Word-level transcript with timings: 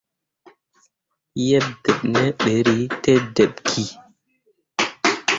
Gbǝ 1.47 1.59
dǝb 1.83 1.99
ne 2.13 2.23
ɓerri 2.41 2.81
te 3.03 3.13
dǝɓ 3.35 3.55
ki. 3.67 3.83